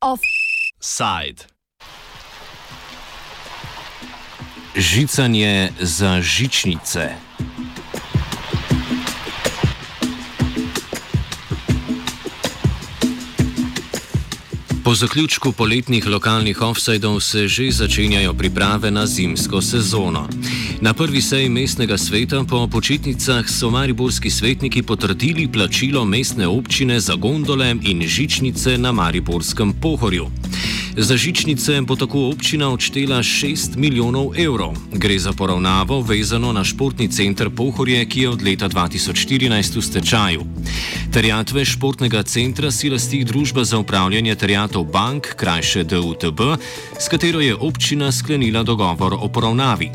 Offside. 0.00 1.44
Žicanje 4.76 5.72
za 5.80 6.20
žičnice. 6.20 7.14
Po 14.88 14.94
zaključku 14.94 15.52
poletnih 15.52 16.06
lokalnih 16.06 16.62
offsajdov 16.62 17.20
se 17.20 17.48
že 17.48 17.70
začenjajo 17.70 18.34
priprave 18.34 18.90
na 18.90 19.06
zimsko 19.06 19.60
sezono. 19.62 20.28
Na 20.80 20.94
prvi 20.94 21.20
seji 21.20 21.48
mestnega 21.48 21.98
sveta 21.98 22.44
po 22.48 22.68
počitnicah 22.72 23.44
so 23.48 23.70
mariborski 23.70 24.30
svetniki 24.30 24.82
potrdili 24.82 25.48
plačilo 25.52 26.04
mestne 26.04 26.48
občine 26.48 27.00
za 27.00 27.14
gondole 27.14 27.76
in 27.82 28.02
žičnice 28.06 28.78
na 28.78 28.92
mariborskem 28.92 29.72
pohorju. 29.72 30.26
Za 30.98 31.16
žičnice 31.16 31.80
bo 31.80 31.96
tako 31.96 32.28
občina 32.28 32.72
odštela 32.74 33.22
6 33.22 33.76
milijonov 33.76 34.34
evrov. 34.38 34.74
Gre 34.92 35.18
za 35.18 35.32
poravnavo 35.32 36.00
vezano 36.00 36.52
na 36.52 36.64
športni 36.64 37.08
center 37.08 37.50
Pohorje, 37.50 38.04
ki 38.04 38.20
je 38.20 38.28
od 38.28 38.42
leta 38.42 38.68
2014 38.68 39.76
v 39.76 39.82
stečaju. 39.82 40.42
Terjatve 41.12 41.64
športnega 41.64 42.22
centra 42.22 42.70
si 42.70 42.90
lasti 42.90 43.22
družba 43.24 43.64
za 43.64 43.78
upravljanje 43.78 44.34
terjatov 44.34 44.84
bank, 44.84 45.26
krajše 45.38 45.84
DUTB, 45.84 46.40
s 46.98 47.08
katero 47.08 47.40
je 47.40 47.54
občina 47.54 48.12
sklenila 48.12 48.62
dogovor 48.62 49.14
o 49.14 49.28
poravnavi. 49.28 49.90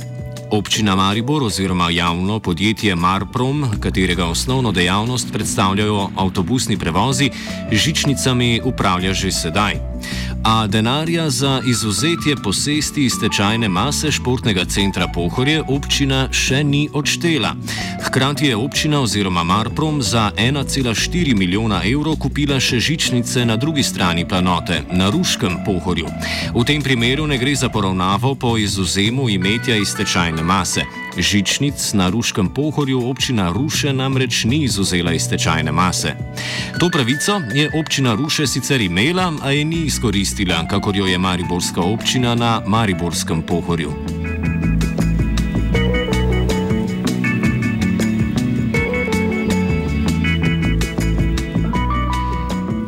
Občina 0.52 0.96
Maribor 0.96 1.44
oziroma 1.44 1.90
javno 1.90 2.40
podjetje 2.40 2.96
Marprom, 2.96 3.66
katerega 3.80 4.26
osnovno 4.26 4.72
dejavnost 4.72 5.34
predstavljajo 5.34 6.10
avtobusni 6.16 6.78
prevozi, 6.78 7.30
žičnicami 7.72 8.62
upravlja 8.64 9.14
že 9.14 9.32
sedaj 9.32 9.94
a 10.44 10.68
denarja 10.68 11.30
za 11.30 11.62
izuzetje 11.66 12.36
posesti 12.44 13.06
iz 13.06 13.14
tečajne 13.22 13.70
mase 13.70 14.12
športnega 14.12 14.66
centra 14.66 15.08
Pohorje 15.08 15.64
občina 15.68 16.28
še 16.32 16.64
ni 16.64 16.90
odštela. 16.94 17.56
Hkrati 18.04 18.46
je 18.46 18.56
občina 18.56 19.00
oziroma 19.02 19.44
Marprom 19.44 20.02
za 20.02 20.32
1,4 20.38 21.36
milijona 21.38 21.82
evrov 21.86 22.18
kupila 22.20 22.60
še 22.60 22.80
žičnice 22.80 23.46
na 23.46 23.56
drugi 23.56 23.84
strani 23.84 24.28
planote, 24.28 24.82
na 24.92 25.10
Ruškem 25.10 25.64
Pohorju. 25.66 26.12
V 26.56 26.66
tem 26.68 26.84
primeru 26.84 27.28
ne 27.28 27.38
gre 27.38 27.56
za 27.56 27.70
poravnavo 27.70 28.36
po 28.36 28.58
izuzemu 28.58 29.30
imetja 29.30 29.76
iz 29.76 29.96
tečajne 29.96 30.44
mase. 30.44 30.84
Žičnic 31.18 31.94
na 31.94 32.10
Ruškem 32.10 32.50
pohorju 32.50 33.10
občina 33.10 33.52
Ruše 33.54 33.94
namreč 33.94 34.44
ni 34.44 34.64
izuzela 34.64 35.14
iz 35.14 35.30
tečajne 35.30 35.72
mase. 35.72 36.16
To 36.80 36.90
pravico 36.90 37.42
je 37.54 37.70
občina 37.80 38.16
Ruše 38.16 38.48
sicer 38.48 38.82
imela, 38.82 39.34
a 39.42 39.52
je 39.52 39.66
ni 39.66 39.86
izkoristila, 39.86 40.33
kakor 40.70 40.96
jo 40.96 41.06
je 41.06 41.18
Mariborska 41.18 41.82
občina 41.82 42.36
na 42.36 42.62
Mariborskem 42.66 43.42
pohorju. 43.42 43.94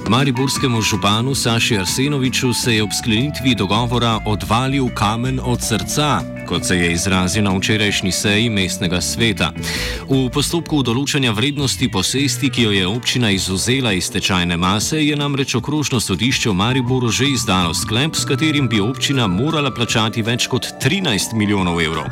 Mariborskemu 0.09 0.81
županu 0.81 1.35
Saši 1.35 1.77
Arsenoviču 1.77 2.53
se 2.53 2.75
je 2.75 2.83
ob 2.83 2.89
sklenitvi 2.93 3.55
dogovora 3.55 4.19
odvalil 4.25 4.87
kamen 4.95 5.39
od 5.43 5.61
srca, 5.61 6.34
kot 6.45 6.65
se 6.65 6.77
je 6.77 6.91
izrazil 6.93 7.43
na 7.43 7.51
včerajšnji 7.57 8.11
seji 8.11 8.49
mestnega 8.49 9.01
sveta. 9.01 9.51
V 10.09 10.29
postopku 10.33 10.81
določanja 10.85 11.33
vrednosti 11.35 11.89
posesti, 11.91 12.49
ki 12.49 12.67
jo 12.67 12.71
je 12.71 12.87
občina 12.87 13.31
izuzela 13.33 13.93
iz 13.93 14.09
tečajne 14.13 14.57
mase, 14.57 15.01
je 15.01 15.15
namreč 15.17 15.55
okrožno 15.55 15.99
sodišče 15.99 16.49
v 16.49 16.55
Mariboru 16.55 17.11
že 17.11 17.29
izdalo 17.33 17.73
sklep, 17.73 18.15
s 18.15 18.25
katerim 18.25 18.69
bi 18.71 18.79
občina 18.79 19.27
morala 19.27 19.73
plačati 19.73 20.21
več 20.21 20.47
kot 20.47 20.67
13 20.81 21.33
milijonov 21.33 21.81
evrov. 21.81 22.09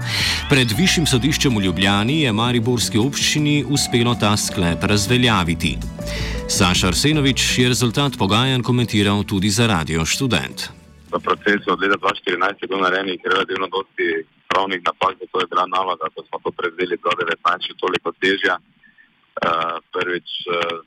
Pred 0.49 0.75
višjim 0.77 1.07
sodiščem 1.07 1.55
v 1.55 1.65
Ljubljani 1.69 2.21
je 2.25 2.33
Mariborski 2.33 2.97
občini 2.97 3.63
uspelo 3.63 4.15
ta 4.15 4.35
sklep 4.37 4.83
razveljaviti. 4.83 5.77
Saša 6.49 6.91
Arsenovič 6.91 7.57
je 7.57 7.67
rezultat 7.69 8.17
pogajanj 8.17 8.61
komentiral 8.61 9.23
tudi 9.23 9.49
za 9.49 9.67
Radio 9.67 10.05
Student 10.05 10.82
v 11.13 11.21
procesu 11.21 11.67
od 11.71 11.79
leta 11.81 11.97
2014 12.01 12.61
je 12.61 12.67
bilo 12.67 12.81
narejenih 12.81 13.21
relativno 13.25 13.67
dosti 13.67 14.25
pravnih 14.49 14.81
napak, 14.85 15.13
zato 15.21 15.39
je 15.39 15.47
bila 15.51 15.65
naloga, 15.67 16.09
ko 16.15 16.25
smo 16.25 16.37
to 16.43 16.51
prevzeli 16.51 16.97
do 16.97 17.09
2019, 17.09 17.67
še 17.67 17.73
toliko 17.77 18.09
težja. 18.21 18.57
Uh, 19.33 19.81
prvič 19.93 20.29
uh, 20.45 20.85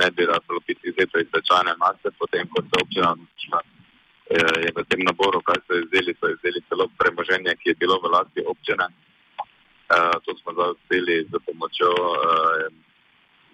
ne 0.00 0.08
bi 0.12 0.28
rado 0.28 0.60
biti 0.68 0.92
izzet 0.92 1.10
iz 1.16 1.28
tečajne 1.32 1.72
mase, 1.80 2.12
potem 2.20 2.44
ko 2.52 2.60
se 2.60 2.76
občina 2.76 3.16
odločila, 3.16 3.60
uh, 3.64 4.56
je 4.64 4.70
v 4.76 4.84
tem 4.84 5.00
naboru, 5.00 5.40
kaj 5.40 5.60
so 5.64 5.80
izdeli, 5.80 6.12
so 6.20 6.28
izdeli 6.28 6.60
celo 6.68 6.88
premoženje, 7.00 7.56
ki 7.60 7.72
je 7.72 7.80
bilo 7.80 7.96
v 8.04 8.12
lasti 8.12 8.44
občine. 8.44 8.84
Uh, 9.88 10.12
to 10.24 10.36
smo 10.40 10.52
zauzeli 10.60 11.24
z 11.24 11.40
pomočjo 11.48 11.88
uh, 11.88 12.68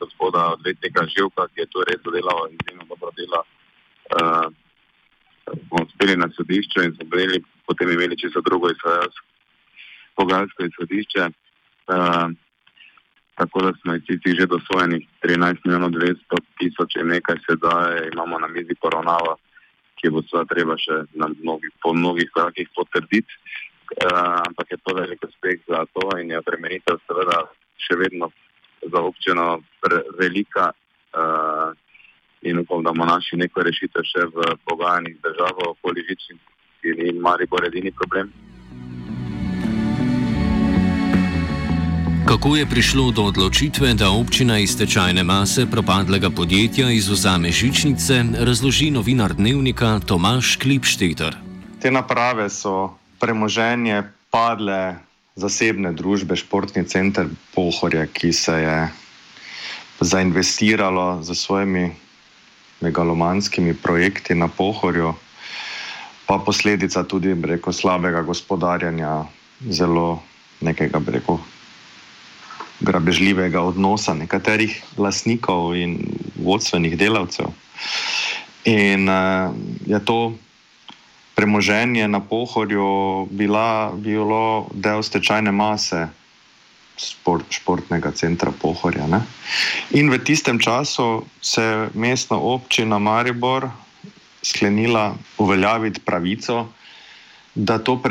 gospoda 0.02 0.58
odvetnika 0.58 1.06
Živka, 1.06 1.46
ki 1.54 1.62
je 1.62 1.70
tu 1.70 1.86
res 1.86 2.02
delal 2.02 2.50
in 2.50 2.58
izjemno 2.58 2.91
dobro 2.91 3.14
delo. 3.14 3.46
Uh, 4.10 4.50
smo 5.66 5.84
uspeli 5.87 6.16
na 6.16 6.28
sodišču 6.37 6.82
in 6.82 6.94
smo 6.94 7.04
bili, 7.16 7.42
potem 7.66 7.91
imeli 7.91 8.19
čisto 8.19 8.41
drugo 8.41 8.70
izvajalsko 8.70 9.26
pogajalsko 10.16 10.65
izhodišče. 10.65 11.22
Uh, 11.94 12.31
tako 13.34 13.62
da 13.62 13.72
smo 13.81 13.94
iz 13.94 14.37
že 14.38 14.47
dosojenih 14.47 15.09
13 15.22 15.56
milijonov 15.65 15.91
200 15.91 16.41
tisoč 16.59 16.97
in 16.97 17.06
nekaj 17.06 17.37
sedaj 17.47 18.09
imamo 18.12 18.38
na 18.38 18.48
mizi 18.48 18.75
poravnava, 18.82 19.34
ki 19.98 20.10
bo 20.10 20.22
seveda 20.22 20.54
treba 20.54 20.78
še 20.78 21.03
na 21.20 21.28
mnogi, 21.28 21.69
po 21.82 21.94
mnogih 21.94 22.31
korakih 22.34 22.69
potrditi. 22.76 23.41
Uh, 24.04 24.41
ampak 24.48 24.71
je 24.71 24.78
to 24.84 24.94
velik 24.94 25.21
uspeh 25.28 25.60
za 25.69 25.84
to 25.92 26.04
in 26.19 26.31
je 26.31 26.38
obremenitev 26.38 26.98
seveda 27.06 27.42
še 27.84 27.98
vedno 28.00 28.31
za 28.92 29.00
občino 29.00 29.60
velika. 30.19 30.72
Uh, 31.15 31.53
in 32.44 32.59
upam, 32.59 32.82
da 32.82 32.93
bomo 32.93 33.05
našli 33.05 33.38
neko 33.38 33.62
rešitev 33.62 34.05
še 34.05 34.27
v 34.34 34.56
pogajanjih 34.69 35.16
z 35.16 35.22
državo, 35.27 35.71
okoli 35.75 36.05
žičnic, 36.09 36.41
ki 36.81 36.97
ni 36.99 37.12
mari 37.21 37.47
bo 37.50 37.60
edini 37.65 37.93
problem. 37.93 38.32
Kako 42.25 42.56
je 42.56 42.66
prišlo 42.66 43.10
do 43.10 43.22
odločitve, 43.28 43.94
da 43.94 44.09
občina 44.10 44.59
iz 44.59 44.72
tečajne 44.78 45.22
mase 45.22 45.66
propadlega 45.71 46.31
podjetja 46.31 46.88
izuzame 46.91 47.53
žičnice, 47.53 48.25
razloži 48.41 48.91
novinar 48.91 49.34
dnevnika 49.37 50.00
Tomaš 50.06 50.56
Klipšteter. 50.56 51.37
Te 51.81 51.91
naprave 51.93 52.49
so 52.49 52.97
premoženje 53.21 54.03
padle 54.33 54.97
zasebne 55.37 55.93
družbe, 55.93 56.37
športni 56.37 56.84
center 56.88 57.28
Pohorja, 57.54 58.06
ki 58.06 58.33
se 58.33 58.53
je 58.53 58.78
zainvestiralo 60.00 61.22
za 61.22 61.34
svojimi 61.34 61.93
megalomanskimi 62.80 63.74
projekti 63.74 64.34
na 64.34 64.48
pohorju, 64.48 65.14
pa 66.26 66.38
posledica 66.38 67.04
tudi 67.04 67.34
breko, 67.34 67.72
slabega 67.72 68.22
gospodarjanja, 68.22 69.24
zelo 69.70 70.22
nekega 70.60 70.98
breko, 70.98 71.38
grabežljivega 72.80 73.60
odnosa 73.62 74.14
nekaterih 74.14 74.82
lastnikov 74.98 75.76
in 75.76 75.98
vodstvenih 76.36 76.96
delavcev. 76.98 77.52
In 78.64 79.08
uh, 79.08 79.52
je 79.86 80.00
to 80.04 80.32
premoženje 81.34 82.08
na 82.08 82.20
pohorju 82.20 83.28
bila, 83.30 83.92
bilo 83.94 84.66
del 84.72 85.02
stečajne 85.02 85.52
mase 85.52 86.09
sport, 86.96 87.46
športnega 87.50 88.12
centra 88.14 88.52
Pohorja. 88.52 89.06
Ne? 89.06 89.20
In 89.91 90.10
v 90.10 90.18
tistem 90.18 90.58
času 90.58 91.24
se 91.41 91.62
je 91.62 91.88
mestna 91.94 92.36
občina 92.36 92.98
Maribor 92.98 93.68
sklenila 94.42 95.14
uveljaviti 95.38 96.00
pravico, 96.00 96.68
da 97.54 97.78
to 97.78 98.02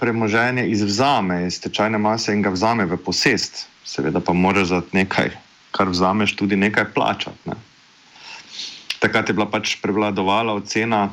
premoženje 0.00 0.66
izvzame 0.66 1.46
iz 1.46 1.60
tečajne 1.60 1.98
mase 1.98 2.32
in 2.32 2.42
ga 2.42 2.50
vzame 2.50 2.86
v 2.86 2.96
posest. 2.96 3.66
Seveda 3.84 4.20
pa 4.20 4.32
moraš 4.32 4.68
za 4.68 4.80
nekaj, 4.92 5.30
kar 5.70 5.88
vzameš, 5.88 6.36
tudi 6.36 6.56
nekaj 6.56 6.94
plačati. 6.94 7.50
Ne? 7.50 7.58
Takrat 8.98 9.28
je 9.28 9.34
bila 9.34 9.46
pač 9.50 9.76
prevladovala 9.82 10.54
ocena, 10.54 11.10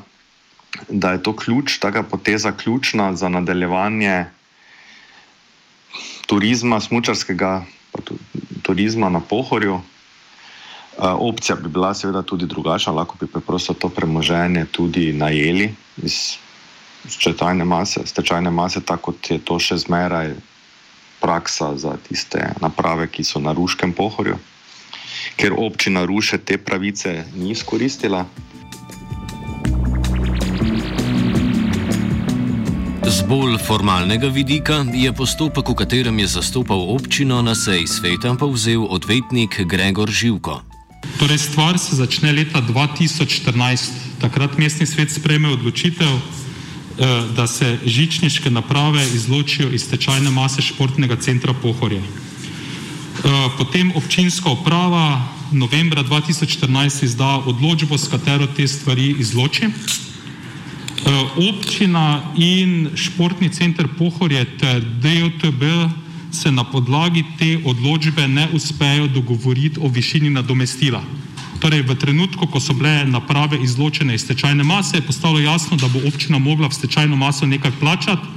da 0.88 1.12
je 1.12 1.23
to 1.23 1.35
ključ, 1.35 1.79
ta 1.83 1.91
poteza 2.03 2.51
ključna 2.51 3.15
za 3.15 3.29
nadaljevanje 3.29 4.25
turizma, 6.31 6.80
smočarskega 6.80 7.66
turizma 8.63 9.10
na 9.10 9.19
Pohorju. 9.19 9.81
Opcija 10.98 11.56
bi 11.56 11.69
bila 11.69 11.94
seveda 11.94 12.22
tudi 12.22 12.45
drugačna, 12.45 12.94
lahko 12.94 13.18
bi 13.19 13.28
preprosto 13.28 13.74
to 13.74 13.89
premoženje 13.89 14.66
tudi 14.72 15.12
najeli 15.13 15.74
iz 16.04 16.38
stečajne 17.10 17.66
mase, 17.66 18.06
stečajne 18.06 18.51
mase, 18.51 18.80
tako 18.80 19.12
kot 19.12 19.31
je 19.31 19.39
to 19.44 19.60
še 19.60 19.78
zmeraj 19.83 20.36
praksa 21.19 21.74
za 21.78 21.98
tiste 22.07 22.39
naprave, 22.62 23.10
ki 23.12 23.24
so 23.28 23.44
na 23.44 23.51
ruškem 23.51 23.92
pohorju, 23.94 24.38
ker 25.36 25.57
občina 25.57 26.06
ruše 26.06 26.38
te 26.38 26.57
pravice 26.57 27.25
ni 27.36 27.51
izkoristila. 27.51 28.24
Bolj 33.31 33.57
formalnega 33.63 34.28
vidika 34.28 34.83
je 34.94 35.07
postopek, 35.16 35.69
v 35.69 35.75
katerem 35.80 36.19
je 36.19 36.28
zastopal 36.28 36.81
občino 36.92 37.39
na 37.39 37.56
seji 37.56 37.88
sveta, 37.88 38.36
povzel 38.36 38.83
odvetnik 38.83 39.56
Gregor 39.63 40.12
Živko. 40.12 40.60
Torej, 41.16 41.39
stvar 41.39 41.80
se 41.80 41.95
začne 41.95 42.36
leta 42.36 42.60
2014. 42.60 44.19
Takrat 44.19 44.60
mestni 44.60 44.83
svet 44.83 45.16
sprejme 45.16 45.48
odločitev, 45.48 46.12
eh, 46.12 47.24
da 47.31 47.48
se 47.48 47.80
žičniške 47.86 48.51
naprave 48.51 49.00
izločijo 49.16 49.72
iz 49.72 49.88
tečajne 49.88 50.28
mase 50.28 50.62
športnega 50.62 51.16
centra 51.16 51.54
Pohorje. 51.54 52.04
Eh, 52.04 53.30
potem 53.57 53.95
občinska 53.95 54.51
uprava 54.51 55.24
novembra 55.51 56.04
2014 56.04 57.04
izda 57.04 57.39
odločbo, 57.48 57.98
s 57.98 58.12
katero 58.12 58.48
te 58.48 58.68
stvari 58.68 59.16
izloči. 59.19 59.72
Eh, 61.01 61.50
občina 61.50 62.21
in 62.38 62.92
športni 62.94 63.50
center 63.50 63.88
Pohorje 63.98 64.45
ter 64.57 64.86
DOTB 65.01 65.63
se 66.31 66.51
na 66.51 66.63
podlagi 66.63 67.25
te 67.39 67.57
odločbe 67.65 68.27
ne 68.27 68.48
uspejo 68.53 69.07
dogovoriti 69.07 69.80
o 69.81 69.88
višini 69.88 70.30
nadomestila. 70.30 71.01
Torej, 71.59 71.81
v 71.81 71.95
trenutku, 71.95 72.45
ko 72.48 72.59
so 72.59 72.74
bile 72.74 73.06
naprave 73.06 73.57
izločene 73.63 74.15
iz 74.15 74.21
stečajne 74.21 74.63
mase, 74.63 74.98
je 74.98 75.01
postalo 75.01 75.39
jasno, 75.39 75.77
da 75.77 75.88
bo 75.88 76.00
občina 76.07 76.38
mogla 76.38 76.69
v 76.69 76.74
stečajno 76.74 77.15
maso 77.15 77.45
nekaj 77.45 77.71
plačati, 77.80 78.27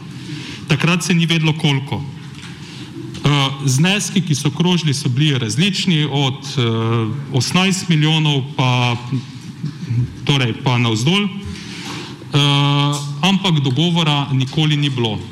takrat 0.69 1.05
se 1.05 1.15
ni 1.15 1.27
vedlo 1.27 1.53
koliko. 1.53 2.01
Eh, 2.01 3.49
zneski, 3.65 4.21
ki 4.21 4.35
so 4.35 4.51
krožili, 4.51 4.95
so 4.95 5.09
bili 5.09 5.39
različni, 5.39 6.09
od 6.11 6.41
18 7.33 7.83
eh, 7.83 7.87
milijonov 7.89 8.43
pa, 8.57 8.97
torej, 10.25 10.55
pa 10.65 10.79
navzdolj. 10.79 11.44
Eh, 12.35 12.41
ampak 13.23 13.63
dogovora 13.63 14.27
nikoli 14.35 14.77
ni 14.77 14.91
bilo. 14.91 15.23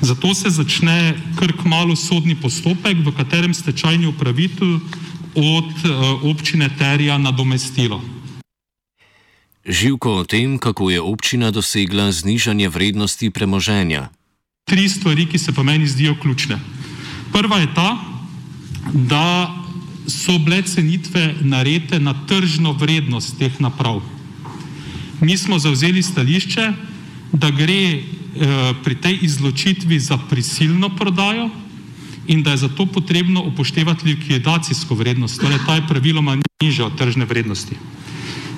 Zato 0.00 0.34
se 0.34 0.48
začne 0.50 1.20
kar 1.36 1.52
kmalo 1.52 1.96
sodni 1.96 2.32
postopek, 2.32 2.96
v 3.04 3.12
katerem 3.12 3.52
stečajni 3.54 4.08
upravitelj 4.08 4.80
od 5.34 5.70
uh, 5.84 6.24
občine 6.30 6.68
terja 6.78 7.18
nadomestilo. 7.18 8.00
Živko 9.66 10.22
o 10.22 10.24
tem, 10.24 10.58
kako 10.58 10.90
je 10.90 11.00
občina 11.00 11.50
dosegla 11.50 12.12
znižanje 12.12 12.68
vrednosti 12.68 13.30
premoženja. 13.30 14.08
Tri 14.64 14.88
stvari, 14.88 15.26
ki 15.26 15.38
se 15.38 15.52
pa 15.52 15.62
meni 15.62 15.88
zdijo 15.88 16.14
ključne. 16.22 16.60
Prva 17.32 17.58
je 17.58 17.68
ta, 17.74 17.98
da 18.92 19.50
so 20.06 20.38
bile 20.38 20.62
cenitve 20.62 21.34
narete 21.40 21.98
na 21.98 22.14
tržno 22.28 22.72
vrednost 22.72 23.38
teh 23.38 23.60
naprav 23.60 24.00
mi 25.20 25.36
smo 25.38 25.58
zauzeli 25.58 26.02
stališče, 26.02 26.72
da 27.32 27.50
gre 27.50 27.82
eh, 27.90 28.02
pri 28.84 28.94
tej 28.94 29.18
izločitvi 29.22 29.98
za 30.00 30.18
prisilno 30.30 30.88
prodajo 30.96 31.50
in 32.26 32.42
da 32.42 32.50
je 32.50 32.56
zato 32.56 32.86
potrebno 32.86 33.42
upoštevati 33.42 34.06
likvidacijsko 34.06 34.94
vrednost, 34.94 35.40
torej 35.40 35.58
ta 35.66 35.74
je 35.74 35.86
praviloma 35.88 36.38
nižja 36.62 36.86
od 36.86 36.98
tržne 36.98 37.24
vrednosti. 37.24 37.76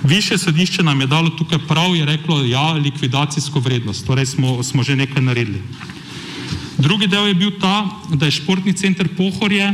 Više 0.03 0.39
sodišče 0.39 0.83
nam 0.83 1.01
je 1.01 1.07
dalo 1.07 1.31
tukaj 1.31 1.59
prav, 1.69 1.97
je 1.97 2.07
reklo, 2.07 2.45
ja, 2.45 2.73
likvidacijsko 2.73 3.61
vrednost, 3.61 4.07
torej 4.07 4.27
smo, 4.27 4.63
smo 4.63 4.83
že 4.83 4.97
nekaj 4.97 5.23
naredili. 5.23 5.63
Drugi 6.79 7.07
del 7.07 7.27
je 7.27 7.35
bil 7.35 7.51
ta, 7.61 7.89
da 8.15 8.27
je 8.27 8.37
športni 8.39 8.73
center 8.73 9.09
Pohorje 9.17 9.73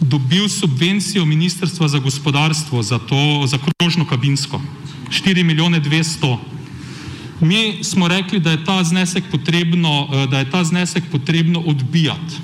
dobil 0.00 0.48
subvencijo 0.48 1.24
Ministrstva 1.24 1.88
za 1.88 1.98
gospodarstvo 1.98 2.82
za 2.82 2.98
to, 2.98 3.46
za 3.46 3.58
krožno 3.58 4.04
kabinsko. 4.04 4.60
4 5.10 5.42
milijone 5.42 5.80
200. 5.80 6.38
Mi 7.40 7.84
smo 7.84 8.08
rekli, 8.08 8.40
da 8.40 8.50
je 8.50 8.64
ta 8.64 8.84
znesek 8.84 9.24
potrebno, 9.30 10.08
eh, 10.12 10.26
da 10.26 10.38
je 10.38 10.50
ta 10.50 10.64
znesek 10.64 11.04
potrebno 11.10 11.60
odbijati. 11.60 12.34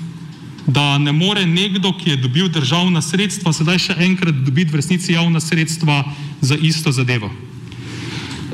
Da 0.67 0.97
ne 0.97 1.11
more 1.11 1.45
nekdo, 1.45 1.93
ki 1.97 2.09
je 2.09 2.17
dobil 2.17 2.47
državna 2.47 3.01
sredstva, 3.01 3.53
sedaj 3.53 3.79
še 3.79 3.95
enkrat 3.99 4.35
dobiti 4.35 4.71
v 4.71 4.75
resnici 4.75 5.13
javna 5.13 5.39
sredstva 5.39 6.03
za 6.41 6.55
isto 6.55 6.91
zadevo. 6.91 7.31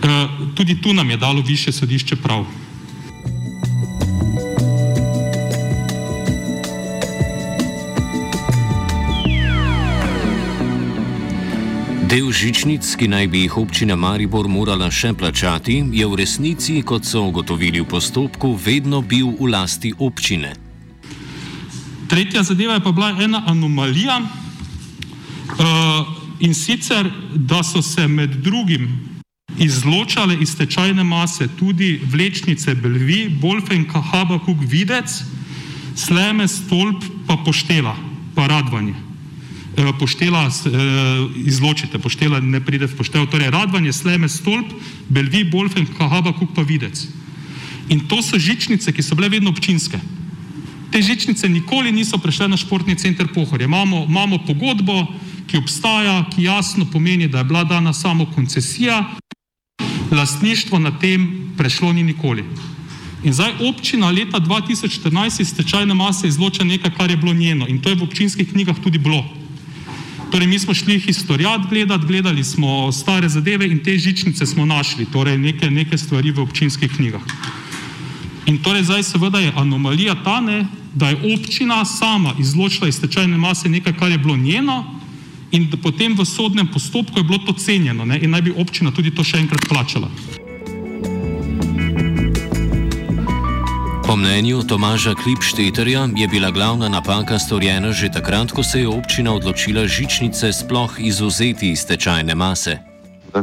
Eh, 0.03 0.27
tudi 0.55 0.81
tu 0.81 0.94
nam 0.94 1.09
je 1.09 1.17
dalo 1.17 1.41
više 1.41 1.71
sodišče 1.71 2.15
prav. 2.15 2.45
Del 12.09 12.31
žičnic, 12.33 12.88
ki 12.97 13.06
naj 13.06 13.27
bi 13.29 13.44
jih 13.44 13.56
občina 13.61 13.94
Maribor 13.94 14.47
morala 14.50 14.88
še 14.89 15.11
plačati, 15.13 15.75
je 15.94 16.06
v 16.09 16.15
resnici, 16.17 16.79
kot 16.81 17.06
so 17.06 17.21
ugotovili 17.27 17.83
v 17.83 17.85
postopku, 17.85 18.56
vedno 18.57 19.03
bil 19.06 19.27
v 19.38 19.50
lasti 19.53 19.91
občine. 19.94 20.56
Tretja 22.09 22.41
zadeva 22.41 22.79
je 22.79 22.81
pa 22.81 22.91
bila 22.97 23.11
ena 23.13 23.44
anomalija 23.45 24.15
uh, 24.25 26.09
in 26.41 26.57
sicer, 26.57 27.11
da 27.35 27.61
so 27.61 27.83
se 27.85 28.07
med 28.07 28.41
drugim 28.41 28.89
izločale 29.62 30.33
iz 30.41 30.55
tečajne 30.57 31.05
mase 31.05 31.45
tudi 31.59 32.00
vlečnice 32.09 32.73
Belvi, 32.73 33.27
Bolfen, 33.29 33.85
Kahaba, 33.85 34.39
Kuk, 34.41 34.65
Videc, 34.65 35.13
Sleme, 35.94 36.50
Stolp, 36.50 37.05
pa 37.29 37.38
Poštela, 37.45 37.94
pa 38.33 38.50
Radvanje. 38.50 39.08
Eh, 39.79 39.93
poštela 39.99 40.47
eh, 40.47 40.51
izločite, 41.47 41.99
poštela 41.99 42.43
ne 42.43 42.59
pride 42.59 42.91
v 42.91 42.99
poštev. 42.99 43.31
Torej, 43.31 43.47
radvanje, 43.47 43.95
sleme, 43.95 44.27
stolp, 44.27 44.67
belvi, 45.07 45.47
bolfen, 45.47 45.87
kahaba, 45.95 46.35
kuk 46.35 46.51
pa 46.51 46.67
videc. 46.67 47.07
In 47.87 48.03
to 48.03 48.19
so 48.19 48.35
žičnice, 48.35 48.91
ki 48.91 48.99
so 48.99 49.15
bile 49.15 49.31
vedno 49.31 49.55
občinske. 49.55 49.95
Te 50.91 50.99
žičnice 50.99 51.47
nikoli 51.47 51.95
niso 51.95 52.19
prešle 52.19 52.49
na 52.51 52.57
športni 52.59 52.99
center 52.99 53.31
Pohorje. 53.31 53.71
Imamo, 53.71 54.03
imamo 54.03 54.43
pogodbo, 54.43 55.07
ki 55.47 55.63
obstaja, 55.63 56.27
ki 56.35 56.43
jasno 56.43 56.83
pomeni, 56.91 57.31
da 57.31 57.39
je 57.39 57.47
bila 57.47 57.63
dana 57.63 57.93
samo 57.93 58.25
koncesija, 58.35 59.15
lastništvo 60.11 60.79
na 60.79 60.91
tem 60.91 61.53
prešlo 61.57 61.93
ni 61.93 62.03
nikoli. 62.03 62.43
In 63.23 63.33
zdaj 63.33 63.63
občina 63.63 64.11
leta 64.11 64.39
2014 64.39 65.41
iz 65.41 65.49
stečajne 65.55 65.93
mase 65.93 66.27
izloča 66.27 66.63
nekaj, 66.63 66.91
kar 66.97 67.11
je 67.11 67.17
bilo 67.17 67.33
njeno 67.33 67.67
in 67.67 67.79
to 67.79 67.89
je 67.89 67.95
v 67.95 68.03
občinskih 68.03 68.51
knjigah 68.51 68.75
tudi 68.83 68.98
bilo. 68.98 69.38
Torej, 70.31 70.48
mi 70.48 70.59
smo 70.59 70.74
šli 70.74 71.00
historijat 71.00 71.62
gledati, 71.69 72.05
gledali 72.05 72.43
smo 72.43 72.91
stare 72.91 73.29
zadeve 73.29 73.67
in 73.67 73.83
te 73.83 73.98
žičnice 73.98 74.45
smo 74.45 74.65
našli, 74.65 75.05
torej 75.05 75.38
neke, 75.38 75.69
neke 75.71 75.98
stvari 75.98 76.31
v 76.31 76.41
občinskih 76.41 76.91
knjigah. 76.95 77.21
In 78.45 78.57
torej 78.63 78.83
zdaj 78.83 79.03
seveda 79.03 79.39
je 79.39 79.53
anomalija 79.55 80.15
ta, 80.24 80.41
ne, 80.41 80.65
da 80.93 81.09
je 81.09 81.33
občina 81.33 81.86
sama 81.86 82.33
izločila 82.39 82.88
iz 82.88 83.01
tečajne 83.01 83.38
mase 83.38 83.69
nekaj, 83.69 83.93
kar 83.93 84.12
je 84.12 84.17
bilo 84.17 84.38
njeno 84.38 85.00
in 85.51 85.69
potem 85.81 86.13
v 86.17 86.25
sodnem 86.25 86.67
postopku 86.67 87.19
je 87.19 87.24
bilo 87.24 87.38
to 87.38 87.53
cenjeno 87.53 88.05
ne, 88.05 88.19
in 88.21 88.29
naj 88.29 88.41
bi 88.41 88.53
občina 88.57 88.91
tudi 88.91 89.12
to 89.12 89.24
še 89.24 89.38
enkrat 89.38 89.65
plačala. 89.69 90.09
Mnenju 94.19 94.63
Tomaža 94.67 95.13
Klipšteterja 95.15 96.09
je 96.15 96.27
bila 96.27 96.51
glavna 96.51 96.89
napaka 96.89 97.39
storjena 97.39 97.91
že 97.91 98.11
takrat, 98.11 98.51
ko 98.51 98.63
se 98.63 98.79
je 98.79 98.88
občina 98.88 99.33
odločila 99.33 99.88
žičnice 99.88 100.51
sploh 100.53 100.99
izuzeti 100.99 101.71
iz 101.71 101.85
tečajne 101.88 102.35
mase. 102.35 102.77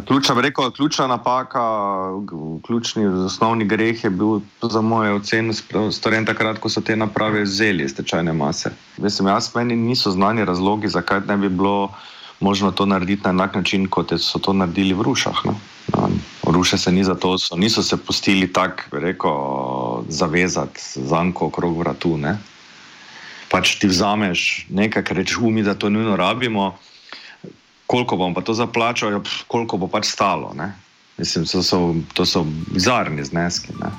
Ključna, 0.06 0.40
rekel, 0.40 0.70
ključna 0.70 1.06
napaka, 1.06 1.62
ključni 2.66 3.06
osnovni 3.06 3.64
greh 3.64 4.04
je 4.04 4.10
bil 4.10 4.40
za 4.62 4.80
moje 4.80 5.12
ocene 5.14 5.54
storjen 5.92 6.26
takrat, 6.26 6.58
ko 6.58 6.68
so 6.68 6.80
te 6.80 6.96
naprave 6.96 7.42
vzeli 7.42 7.84
iz 7.84 7.94
tečajne 7.94 8.32
mase. 8.32 8.70
Mislim, 8.98 9.28
jaz 9.28 9.54
meni 9.54 9.76
niso 9.76 10.10
znani 10.10 10.44
razlogi, 10.44 10.88
zakaj 10.88 11.20
ne 11.28 11.36
bi 11.36 11.48
bilo 11.48 11.94
možno 12.40 12.70
to 12.70 12.86
narediti 12.86 13.22
na 13.24 13.30
enak 13.30 13.54
način, 13.54 13.88
kot 13.88 14.12
so 14.18 14.38
to 14.38 14.52
naredili 14.52 14.94
v 14.94 15.02
Rušah. 15.02 15.44
No? 15.44 15.54
Ruše 16.46 16.78
se 16.78 16.92
ni 16.92 17.04
zato, 17.04 17.38
so, 17.38 17.56
niso 17.56 17.82
se 17.82 17.96
pustili 17.96 18.52
tako, 18.52 18.82
reko, 18.92 19.30
zavezati 20.08 20.80
zanko 20.94 21.46
okrog 21.46 21.78
vratu. 21.78 22.16
Ne? 22.16 22.38
Pač 23.50 23.76
ti 23.80 23.86
vzameš 23.86 24.66
nekaj, 24.70 25.04
kar 25.04 25.16
rečeš, 25.16 25.38
umi, 25.38 25.62
da 25.62 25.74
to 25.74 25.90
nujno 25.90 26.16
rabimo, 26.16 26.74
koliko 27.86 28.16
bom 28.16 28.34
pa 28.34 28.40
to 28.40 28.54
zaplačal, 28.54 29.12
ja, 29.12 29.20
koliko 29.46 29.76
bo 29.76 29.88
pač 29.88 30.10
stalo. 30.10 30.52
Ne? 30.56 30.72
Mislim, 31.18 31.46
to 31.46 31.62
so, 31.62 31.94
to 32.14 32.26
so 32.26 32.44
bizarni 32.72 33.24
zneski. 33.24 33.72
Ne? 33.80 33.90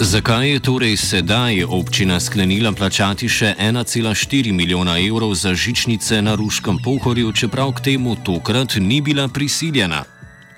Zakaj 0.00 0.50
je 0.50 0.60
torej 0.60 0.96
sedaj 0.96 1.64
občina 1.66 2.20
sklenila 2.20 2.70
plačati 2.72 3.26
še 3.28 3.56
1,4 3.58 4.52
milijona 4.54 4.94
evrov 5.02 5.34
za 5.34 5.54
žičnice 5.54 6.22
na 6.22 6.36
Ruškem 6.38 6.78
pohorju, 6.84 7.32
čeprav 7.32 7.72
k 7.74 7.80
temu 7.80 8.14
tokrat 8.14 8.78
ni 8.78 9.00
bila 9.00 9.26
prisiljena? 9.28 10.04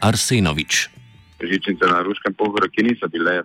Arsenovič. 0.00 0.99
Žičnice 1.40 1.86
na 1.86 2.02
Ruškem 2.02 2.34
pohorju, 2.34 2.70
ki 2.70 2.82
niso 2.82 3.08
bile 3.08 3.42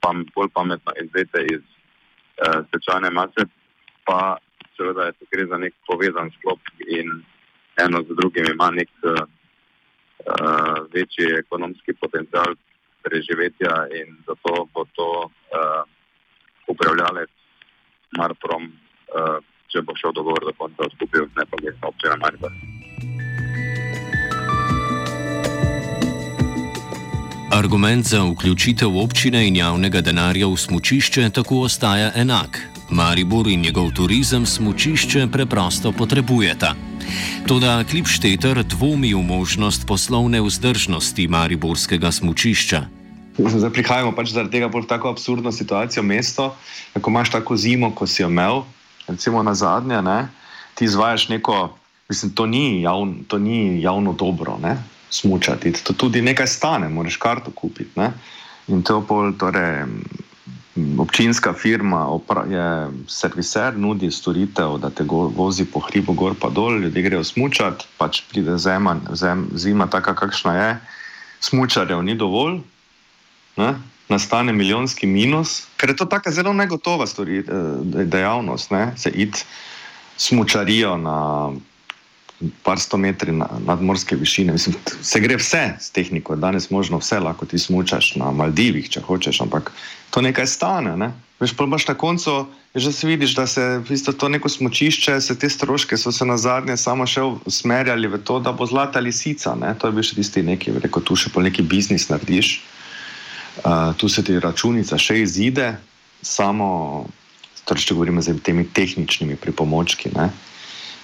pam, 0.00 0.24
bolj 0.34 0.50
pametno 0.54 0.92
izvete 1.02 1.44
iz 1.54 1.62
uh, 1.62 2.66
stečajne 2.68 3.10
mase, 3.10 3.46
pa 4.06 4.38
seveda 4.76 5.08
je 5.08 5.12
to 5.18 5.24
gre 5.32 5.46
za 5.46 5.58
nek 5.58 5.74
povezan 5.86 6.30
sklop 6.38 6.60
in 6.86 7.22
eno 7.84 8.02
z 8.02 8.16
drugim 8.20 8.46
ima 8.52 8.70
nek 8.70 8.90
uh, 9.02 9.26
večji 10.94 11.26
ekonomski 11.38 11.94
potencial 12.00 12.54
preživetja 13.02 13.74
in 14.00 14.16
zato 14.26 14.66
bo 14.74 14.84
to 14.92 15.10
uh, 15.26 15.82
upravljalec 16.66 17.30
Marprom, 18.18 18.64
uh, 18.64 19.38
če 19.68 19.82
bo 19.82 19.96
šel 19.96 20.12
dogovor 20.16 20.48
do 20.48 20.56
konca, 20.58 20.88
odkupil 20.90 21.28
ne 21.36 21.46
pa 21.50 21.62
mestna 21.62 21.88
občina 21.92 22.16
Maribor. 22.16 22.67
Argument 27.58 28.06
za 28.06 28.22
vključitev 28.22 28.96
občine 28.96 29.40
in 29.48 29.56
javnega 29.56 30.00
denarja 30.00 30.46
v 30.46 30.56
smočišče 30.56 31.30
tako 31.34 31.64
ostaja 31.66 32.12
enak. 32.14 32.60
Maribor 32.90 33.48
in 33.50 33.60
njegov 33.60 33.88
turizem 33.96 34.46
smočišče 34.46 35.26
preprosto 35.32 35.90
potrebujeta. 35.92 36.74
Toda 37.48 37.82
Klipšteter 37.90 38.62
dvomi 38.62 39.10
v 39.14 39.22
možnost 39.22 39.86
poslovne 39.86 40.38
vzdržnosti 40.40 41.26
mariborskega 41.28 42.12
smočišča. 42.12 42.80
Zdaj 43.38 43.72
prihajamo 43.74 44.12
pač 44.14 44.30
zaradi 44.36 44.54
tega 44.54 44.68
bolj 44.70 44.86
tako 44.86 45.10
absurdno 45.10 45.50
situacijo 45.52 46.02
mesto, 46.02 46.54
ko 47.00 47.10
imaš 47.10 47.32
tako 47.34 47.56
zimo, 47.56 47.90
ko 47.90 48.06
si 48.06 48.22
jo 48.22 48.28
imel, 48.30 48.62
recimo 49.08 49.42
na 49.42 49.54
zadnje, 49.54 49.98
ne, 50.02 50.28
ti 50.78 50.86
izvajaš 50.86 51.26
neko, 51.28 51.74
mislim, 52.08 52.32
to 52.38 52.46
ni, 52.46 52.82
javn, 52.86 53.24
to 53.26 53.38
ni 53.38 53.82
javno 53.82 54.12
dobro, 54.12 54.58
ne, 54.62 54.76
smučati, 55.10 55.72
to 55.72 55.92
tudi 55.92 56.22
nekaj 56.22 56.46
stane, 56.46 56.88
moraš 56.88 57.16
karto 57.16 57.50
kupiti, 57.50 57.90
ne, 57.96 58.12
in 58.68 58.82
to 58.82 59.00
pol, 59.08 59.32
torej, 59.38 59.86
občinska 60.98 61.52
firma 61.52 62.06
je 62.50 62.90
serviser, 63.08 63.76
nudi 63.76 64.10
storitev, 64.10 64.78
da 64.78 64.90
te 64.90 65.04
go, 65.04 65.26
vozi 65.36 65.64
po 65.64 65.80
hribu 65.80 66.12
gor 66.12 66.34
pa 66.40 66.48
dol, 66.48 66.78
ljudje 66.78 67.02
grejo 67.02 67.24
smučati, 67.24 67.86
pač 67.98 68.22
pride 68.30 68.58
zema, 68.58 68.96
zem, 69.12 69.48
zima 69.54 69.86
taka, 69.86 70.14
kakšna 70.14 70.54
je, 70.56 70.70
smučarjev 71.40 72.02
ni 72.02 72.14
dovolj, 72.14 72.60
ne? 73.56 73.74
nastane 74.08 74.52
milijonski 74.52 75.06
minus, 75.06 75.66
ker 75.76 75.90
je 75.90 75.96
to 75.96 76.06
tako 76.08 76.30
zelo 76.30 76.52
negotova 76.52 77.06
stori, 77.06 77.38
eh, 77.38 78.04
dejavnost, 78.04 78.70
ne? 78.70 78.92
se 78.96 79.10
id 79.10 79.36
smučarijo 80.16 80.96
na 80.96 81.50
par 82.62 82.78
sto 82.78 82.96
metri 82.96 83.32
nadmorske 83.34 84.16
višine. 84.16 84.52
Mislim, 84.54 84.76
se 85.02 85.20
gre 85.20 85.36
vse 85.36 85.62
s 85.80 85.90
tehniko, 85.90 86.36
danes 86.36 86.70
možno 86.70 86.98
vse, 87.02 87.18
lahko 87.18 87.46
ti 87.46 87.58
smučaš 87.58 88.14
na 88.16 88.30
Maldivih, 88.30 88.86
če 88.90 89.02
hočeš, 89.02 89.40
ampak 89.42 89.72
to 90.14 90.22
nekaj 90.22 90.46
stane. 90.46 90.94
Ne? 90.96 91.10
Veš, 91.40 91.54
pa 91.58 91.66
imaš 91.66 91.88
na 91.88 91.94
koncu, 91.94 92.46
že 92.74 92.92
se 92.92 93.06
vidiš, 93.06 93.34
da 93.34 93.46
se 93.46 93.82
isto 93.90 94.12
to 94.12 94.28
neko 94.28 94.48
smočišče, 94.48 95.20
se 95.20 95.38
te 95.38 95.50
stroške 95.50 95.96
so 95.96 96.12
se 96.12 96.24
na 96.24 96.38
zadnje 96.38 96.76
samo 96.76 97.06
še 97.06 97.22
usmerjali 97.46 98.08
v 98.08 98.22
to, 98.22 98.38
da 98.40 98.52
bo 98.52 98.66
zlata 98.66 99.00
lisica. 99.00 99.54
Ne? 99.54 99.74
To 99.78 99.90
je 99.90 99.98
bil 99.98 100.06
še 100.06 100.18
tisti 100.18 100.42
neki, 100.42 100.78
rekel, 100.78 101.02
tu 101.02 101.16
še 101.18 101.34
po 101.34 101.42
neki 101.42 101.62
biznis 101.62 102.08
narediš, 102.10 102.60
uh, 103.64 103.94
tu 103.98 104.08
se 104.08 104.22
ti 104.22 104.38
računica 104.38 104.98
še 104.98 105.22
izide, 105.22 105.74
samo, 106.22 107.06
torej, 107.66 107.86
če 107.86 107.94
govorimo 107.98 108.22
z 108.22 108.38
temi 108.42 108.66
tehničnimi 108.66 109.38
pripomočki. 109.38 110.14
Ne? 110.14 110.30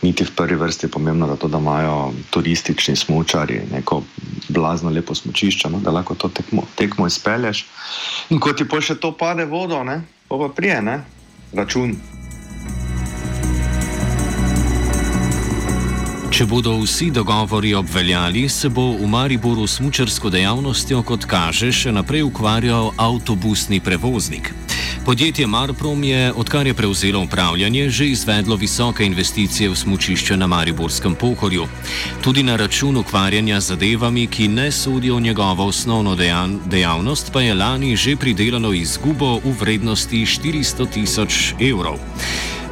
Niti 0.05 0.25
v 0.25 0.35
prvi 0.37 0.57
vrsti 0.61 0.87
je 0.87 0.91
pomembno, 0.93 1.27
da, 1.27 1.37
to, 1.37 1.49
da 1.49 1.59
imajo 1.59 2.13
turistični 2.31 2.97
smočari 2.97 3.63
neko 3.73 4.03
blazno 4.49 4.91
lepo 4.91 5.15
smočišče, 5.15 5.71
no, 5.73 5.81
da 5.81 5.91
lahko 5.91 6.15
to 6.15 6.29
tekmo, 6.29 6.67
tekmo 6.77 7.07
izpelješ. 7.07 7.65
In 8.31 8.41
ko 8.41 8.53
ti 8.53 8.69
pa 8.69 8.81
še 8.85 8.99
to 9.01 9.15
pade 9.17 9.49
vodo, 9.49 9.81
ne, 9.85 10.03
pa, 10.29 10.37
pa 10.37 10.51
prije, 10.53 10.83
ne, 10.83 10.99
račun. 11.53 11.97
Če 16.35 16.49
bodo 16.51 16.73
vsi 16.83 17.13
dogovori 17.15 17.77
obveljali, 17.79 18.49
se 18.51 18.69
bo 18.69 18.89
v 18.99 19.07
Mariboru 19.07 19.69
s 19.71 19.79
mučarsko 19.79 20.33
dejavnostjo, 20.35 21.05
kot 21.07 21.29
kaže, 21.31 21.71
še 21.71 21.95
naprej 21.95 22.27
ukvarjal 22.27 22.91
avtobusni 22.99 23.79
prevoznik. 23.81 24.51
Podjetje 25.05 25.47
Marprom 25.47 26.05
je, 26.05 26.33
odkar 26.33 26.67
je 26.67 26.75
prevzelo 26.75 27.21
upravljanje, 27.21 27.91
že 27.91 28.07
izvedlo 28.09 28.57
visoke 28.57 29.05
investicije 29.05 29.69
v 29.69 29.77
smočišče 29.77 30.37
na 30.37 30.47
Mariborskem 30.47 31.15
pohorju. 31.15 31.67
Tudi 32.25 32.43
na 32.43 32.57
račun 32.57 32.97
ukvarjanja 32.97 33.61
z 33.61 33.67
zadevami, 33.67 34.27
ki 34.27 34.49
ne 34.49 34.73
sodijo 34.73 35.17
v 35.17 35.21
njegovo 35.21 35.67
osnovno 35.67 36.17
dejavnost, 36.67 37.33
pa 37.33 37.41
je 37.41 37.55
lani 37.55 37.97
že 37.97 38.17
pridelalo 38.17 38.73
izgubo 38.73 39.39
v 39.45 39.53
vrednosti 39.61 40.25
400 40.27 40.89
tisoč 40.91 41.55
evrov. 41.61 42.01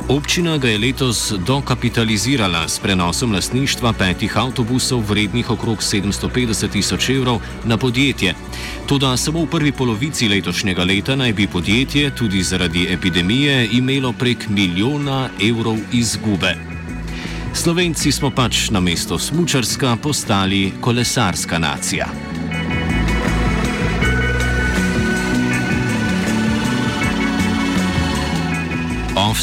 Občina 0.09 0.59
ga 0.59 0.69
je 0.69 0.79
letos 0.79 1.33
dokapitalizirala 1.47 2.69
s 2.69 2.79
prenosom 2.79 3.33
lasništva 3.33 3.93
petih 3.93 4.37
avtobusov 4.37 5.01
vrednih 5.09 5.51
okrog 5.51 5.79
750 5.79 6.71
tisoč 6.73 7.09
evrov 7.09 7.41
na 7.65 7.77
podjetje. 7.77 8.35
Toda 8.87 9.17
samo 9.17 9.45
v 9.45 9.51
prvi 9.51 9.73
polovici 9.73 10.29
letošnjega 10.29 10.85
leta 10.85 11.17
naj 11.17 11.33
bi 11.33 11.47
podjetje 11.47 12.11
tudi 12.17 12.43
zaradi 12.43 12.87
epidemije 12.93 13.69
imelo 13.73 14.13
prek 14.13 14.49
milijona 14.49 15.29
evrov 15.43 15.79
izgube. 15.93 16.57
Slovenci 17.55 18.13
smo 18.13 18.31
pač 18.31 18.71
na 18.71 18.81
mesto 18.81 19.19
smučarska 19.19 19.97
postali 20.03 20.73
kolesarska 20.81 21.59
nacija. 21.59 22.32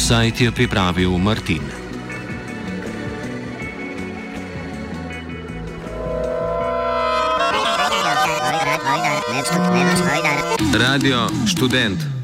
Offside 0.00 0.44
je 0.44 0.50
pripravil 0.50 1.12
Martin. 1.20 1.60
Radio 10.72 11.28
študent. 11.44 12.19